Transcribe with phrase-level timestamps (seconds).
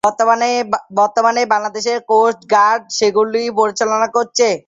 [0.03, 4.47] বর্তমানে Bangladesh coast guard সেগুলি পরিচালনা করছে।